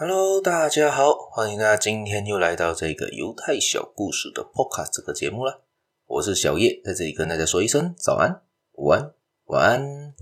[0.00, 5.64] Hello，大家好，欢迎大家今天又来到这个犹太小故事的 Podcast 这个节目了。
[6.06, 8.42] 我是小叶，在这里跟大家说一声早安、
[8.74, 9.12] 午安、
[9.46, 10.14] 晚安。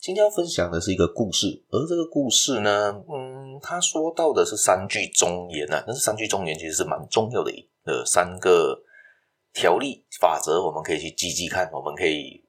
[0.00, 8.82] 今天要分享的是一个故事，而这个故事呢，嗯，他说到的是三句忠言呐、啊，但是三句忠言其实是蛮重要的一呃三个
[9.52, 12.44] 条例法则，我们可以去记记看，我们可以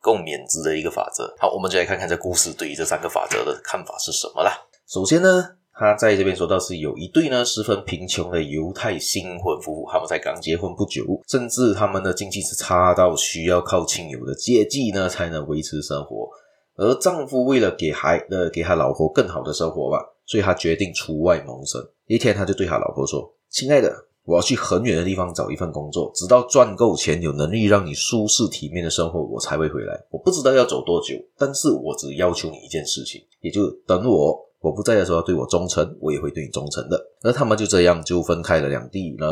[0.00, 1.34] 共勉之的一个法则。
[1.40, 4.52] 好，我们就来看看这故事对于这三个法则的看法是什么啦。
[4.86, 5.56] 首先呢。
[5.76, 16.28] 他在这边说到是有一对呢十分贫穷的犹太新婚夫妇，他们才刚结婚不久，甚至他们的经济是差到需要靠亲友的接济呢才能维持生活。
[16.76, 21.84] 而丈夫为了给孩呃给他老婆更好的生活吧，所以他决定出外谋生。
[22.06, 23.92] 一天，他就对他老婆说：“亲爱的，
[24.24, 30.04] 我要去很远的地方找一份工作，直到赚够钱，有能力让你舒适体面的生活，我才会回来。
[30.10, 36.98] 我不知道要走多久，但是我只要求你一件事情，也就等我。”我不在的时候要对我忠诚，我也会对你忠诚的。
[37.22, 39.26] 而他们就这样就分开了两地，而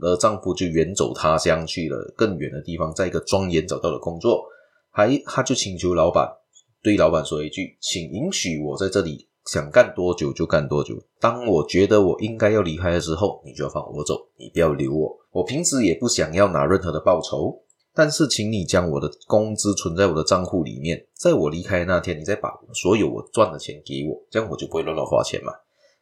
[0.00, 4.42] 而丈夫就远走他乡去了更远的地方，在一个庄园找到了工作，
[4.90, 6.26] 还他就请求老板，
[6.82, 10.94] 对老板说一句：“请允许我在这里想干多久就干多久。
[11.20, 15.14] 当我觉得我应该要离开的时候，你就要放我走，你不要留我。
[15.32, 17.62] 我平时也不想要拿任何的报酬。”
[17.98, 25.52] 但是，请你将我的工资存在我的账户里面，在我离开那天，你再把所有我赚的钱给我，这样我就不会乱乱花钱嘛。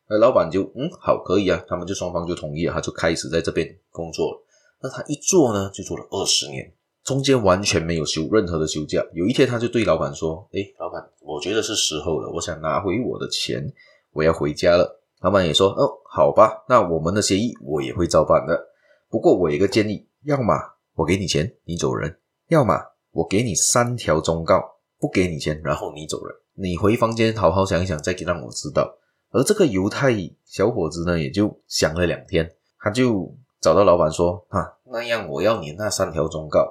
[0.06, 4.44] 而老板就嗯好，可以啊，他们就双方就同意了，他就开始在这边工作了。
[4.82, 6.70] 那他一做呢，就做了二十年，
[7.02, 9.02] 中间完全没有休任何的休假。
[9.14, 13.72] 有一天，他就对老板说：“诶，老板，我觉得是时候了，我想拿回我的钱，
[14.12, 18.68] 我要回家了。”老板也说：“哦，好吧，那我们的协议我也会照办的。
[19.08, 20.52] 不过我有个建议，要么。”
[20.96, 22.10] 我给你钱，你走人；
[22.48, 22.74] 要么
[23.12, 24.60] 我给你三条忠告，
[24.98, 26.34] 不给你钱，然后你走人。
[26.54, 28.96] 你回房间好好想一想，再让我知道。
[29.30, 30.14] 而这个犹太
[30.46, 36.66] 小伙子呢，也就想了两天，他就找到老板说：“哈、那样我要你那三条忠告。”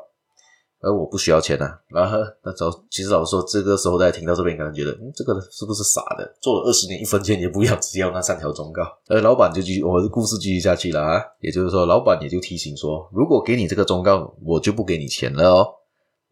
[0.85, 6.38] 而我不需要钱啊，然后那早其实老实说，这个时候大家听到这边，可能觉得，嗯，这个是不是傻的？
[6.40, 8.84] 做了二十年，一分钱也不要，只要那三条忠告。
[9.07, 15.68] 而老板就继续，我的故事继续下去了啊，也就是说，老板也就提醒说，如果给你这个忠告，我就不给你钱了哦。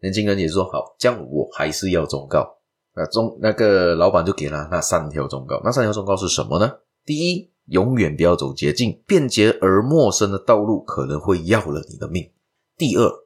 [0.00, 2.46] 年轻人也说，好，这样我还是要忠告。
[2.94, 6.70] 那忠那个老板就给了那三条忠告，那三条忠告是什么呢？
[7.04, 12.30] 第一，永远不要走捷径，便捷而陌生的道路可能会要了你的命。
[12.78, 13.23] 第二。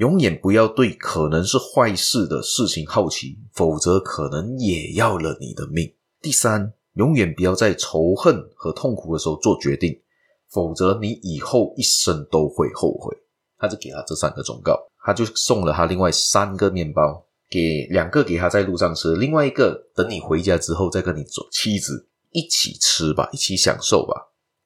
[0.00, 5.92] 永远不要对可能是坏事的事情好奇，否则可能也要了你的命。
[6.22, 9.94] 第三，永远不要在仇恨和痛苦的时候做决定，
[10.48, 13.14] 否则你以后一生都会后悔。
[13.58, 14.74] 他就给他这三个忠告，
[15.04, 24.14] 他就送了他另外三个面包，给两个给他在路上吃，另外一个等你回家之后再跟你做妻子一起吃吧，一起享受吧。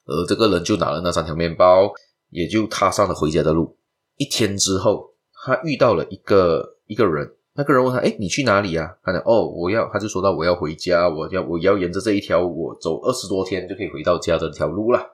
[0.06, 1.92] 而这个人就拿了那三条面包，
[2.30, 3.76] 也就踏上了回家的路。
[4.16, 5.12] 一天之后。
[5.44, 15.06] 他遇到了一个一个人，那个人问他：“诶，你去哪里啊？”他讲：“哦，我要。”他就说到：“我要回家，我要我要沿着这一条我走二十多天就可以回到家的这条路啦。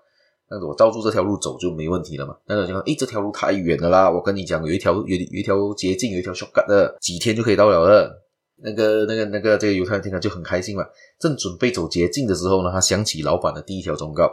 [0.48, 4.10] 那我照住这条路走就没问题了嘛。”那个人就说：“诶，这条路太远了啦！
[4.10, 8.22] 我跟你讲，有一条有有一条捷径，有一条 shortcut 的，几天就可以到了的。”
[8.62, 10.84] 那个那个那个这个犹太人听了就很开心嘛。
[11.18, 14.30] 正准备走捷径的时候呢，他想起老板的第一条忠告。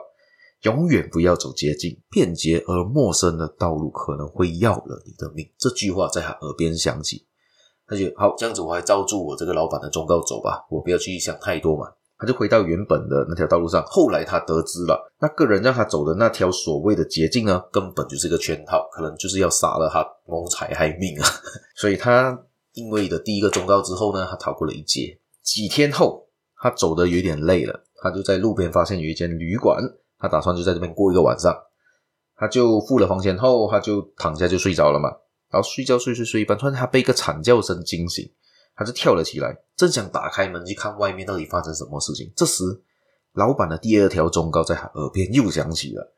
[0.64, 5.48] 永远不要走捷径，便捷而陌生的道路可能会要了你的命。
[5.58, 7.26] 这句话在他耳边响起，
[7.88, 11.88] 他就好，这样子我还照住我这个老板的忠告走吧，我不要去想太多嘛。
[12.20, 13.86] 他就回到原本的那条道路上。
[13.86, 21.30] 后来他得知了，那个人让他走的那条所谓的捷径呢，根本就是一个圈套，可能就是要杀了他谋财害命啊。
[21.78, 22.36] 所以他
[22.74, 25.20] 因为的第一个忠告之后呢，他逃过了一劫。
[25.44, 26.28] 几天后，
[26.60, 29.78] 他走得有点累了，他就在路边发现有一间旅馆。
[30.20, 31.56] 他打算就在这边过一个晚上，
[32.36, 35.10] 他就付了房钱后，他就躺下就睡着了嘛。
[35.50, 38.30] 然后睡觉睡睡睡一半，突然他被一个惨叫声惊醒，
[38.76, 42.32] 他就跳了起来，正想打开门去看外面到底发生什么事情。
[42.36, 42.64] 这时，
[43.34, 46.14] 老板的第二条忠告在他耳边又响起了：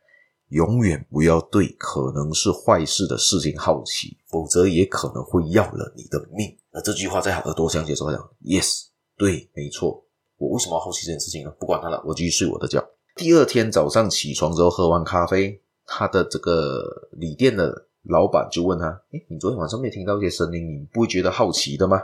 [0.50, 6.58] 永远不要对可能是坏事的事情好奇，否则也可能会要了你的命。
[6.72, 8.86] 而这句话在他耳朵响起的时候，他讲：Yes，
[9.16, 10.04] 对，没错。
[10.38, 11.52] 我为什么要好奇这件事情呢？
[11.60, 12.84] 不管他了，我继续睡我的觉。
[13.20, 17.70] 第二天早上起床之后，喝完咖啡，他的这个旅店的
[18.04, 22.02] 老板就问他：“诶，你昨天晚上没有听到一些声音，你不会觉得好奇的吗？”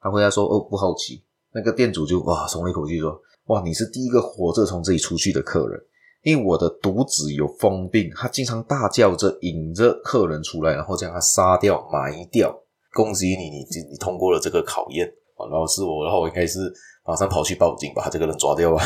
[0.00, 1.22] 他回答说：“哦，不好奇。”
[1.52, 5.78] 那个店主就哇松了一口气说：“哇，你是第一个活着从这里出去的客人，
[6.22, 12.58] 因为我的独子有疯病，他经常大叫着引着客人出来，然后将他杀掉埋掉。
[12.94, 15.06] 恭喜你，你你通过了这个考验。
[15.38, 16.72] 然后是我然后，我应该是
[17.04, 18.82] 马上跑去报警，把他这个人抓掉吧。”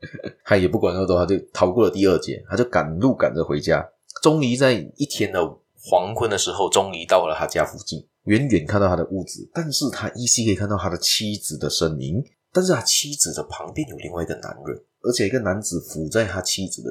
[0.44, 3.86] 他也不管那么多，他就逃过了第二劫，他就赶路赶着回家。
[4.22, 5.40] 终于在一天的
[5.74, 8.06] 黄昏的时候，终于到了他家附近。
[8.24, 12.22] 远远看到他的屋子，但是他依稀可以看到他的妻子的身影。
[12.52, 16.90] 但是他妻子的旁边有另外一个男人，而且一个男子伏在他妻子的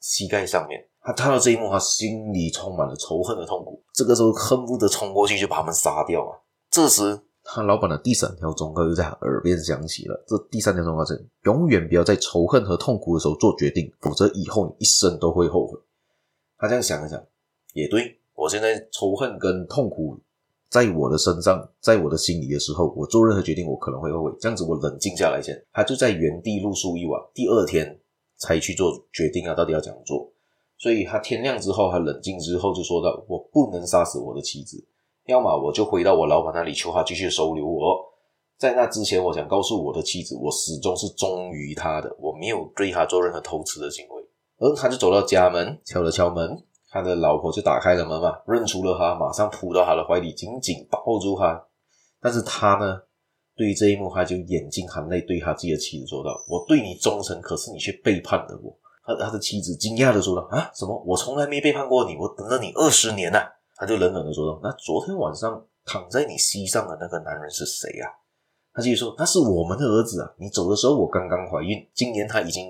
[0.00, 0.80] 膝盖上面。
[1.00, 3.82] 他看到这一幕，他心里充满了仇恨的痛苦。
[3.94, 6.36] 这个时候恨不得冲过去就把他们杀掉啊！
[6.70, 10.24] 这时，他老板的第三条忠告就在他耳边响起了。
[10.26, 15.78] 这第三条忠告是：永远不要在仇恨和痛苦的时候做决定，否则以后你一生都会后悔。
[16.56, 17.22] 他这样想一想，
[17.74, 20.18] 也对，我现在仇恨跟痛苦
[20.70, 24.32] 在我的身上，在我的心里的时候，我做任何决定，我可能会后悔。
[24.40, 25.54] 这样子，我冷静下来先。
[25.72, 28.00] 他就在原地露宿一晚，第二天
[28.38, 30.32] 才去做决定啊，到底要怎么做？
[30.78, 34.84] 所以他天亮之后，他冷静之后就说道：“我不能杀死我的妻子，
[35.26, 38.04] 要么我就回到我老板那里求他继续收留我。
[38.58, 44.22] 在那之前，我想告诉我的妻子，我始终是忠于他的，我没有对他做任何偷吃的行为。”
[44.58, 51.66] 而他就走到家门，敲了敲门，他的老婆就打开了门嘛，认出了他，马上扑到他的怀里，紧紧抱住他。
[52.20, 53.00] 但是他呢，
[53.56, 58.72] 对于这一幕，他就眼睛含泪对他自己的妻子说道：“我对你忠诚，可是你却背叛了我。”
[59.04, 61.02] 他他的妻子惊讶的说道：“啊，什么？
[61.04, 68.12] 我从来没背叛过你，我等了你二十年呐、啊！”他就冷冷的说道：“那昨天晚上躺在你膝上的那个男人是谁呀、啊？”
[68.74, 70.32] 他继续说：“那是我们的儿子啊！
[70.38, 72.68] 你走的时候我刚刚怀孕，今年他已经。”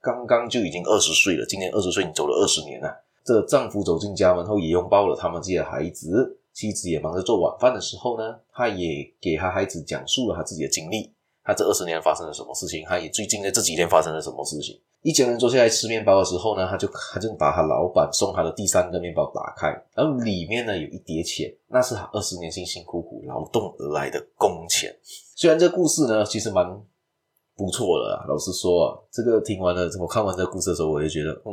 [0.00, 2.88] 刚刚就已经二十岁了，今年二十岁，你走了二十年了。
[3.24, 6.38] 这个丈夫走进家门后，也拥抱了他们自己的孩子。
[6.54, 11.12] 妻子也忙着做晚饭的时候呢，他也给他孩子讲述了他自己的经历，
[11.42, 14.80] 他这二十年发生了什么事情，他也最近在这几天发生了什么事情。
[15.02, 24.94] 一家人坐下来吃面包的时候呢，他就他就把他老板送他的第三个面包打开，然后里面呢有一叠钱，那是他二十年辛辛苦苦劳动而来的工钱。
[25.36, 26.80] 虽然这故事呢，其实蛮。
[27.60, 31.50] 不错了，老实说啊，这个听完了，我看完这个故事的时候，我就觉得，嗯，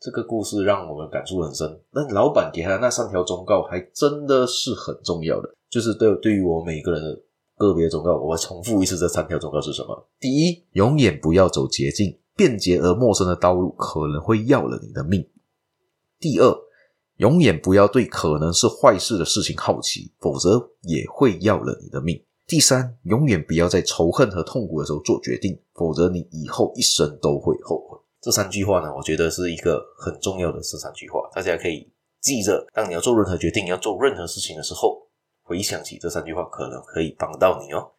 [0.00, 1.78] 这个故事让我们感触很深。
[1.90, 7.20] 那老板给他的那三条忠告，还真的是很重要的，就是对对于我每个人的
[7.58, 10.08] 个别忠告，我重复一次这三条忠告是什么？
[10.18, 15.28] 第一，永远不要走捷径，便捷而陌生的道路可能会要了你的命。
[16.20, 16.54] 第二，
[17.16, 22.22] 永远不要对可能是坏事的事情好奇，否则也会要了你的命。
[22.46, 27.98] 第三，永远不要在仇恨和痛苦的时候做决定，否则你以后一生都会后悔。
[28.20, 31.90] 这三句话呢，我觉得是一个很重要的这三句话，大家可以
[32.20, 32.66] 记着。
[32.72, 35.08] 当你要做任何决定、要做任何事情的时候，
[35.42, 37.92] 回想起这三句话，可能可以帮到你哦。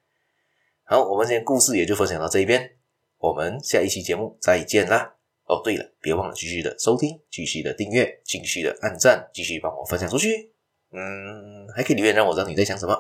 [0.84, 2.77] 好，我们今天故事也就分享到这一边，
[3.20, 5.16] 我们下一期节目再见啦！
[5.46, 10.52] 哦，对了，别忘了继续的收听、继续的订阅、继续的按赞、继续帮我分享出去。
[10.92, 12.96] 嗯，还可以留言让我知道你在想什么。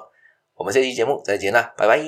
[0.55, 2.07] 我们下期节目再见啦，拜拜。